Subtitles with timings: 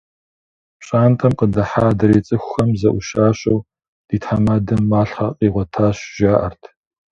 [0.79, 3.59] ПщӀантӀэм къыдыхьа адрей цӀыхухэм зэӀущащэу:
[4.07, 6.61] «Ди тхьэмадэм малъхъэ къигъуэтащ»,– жаӀэрт.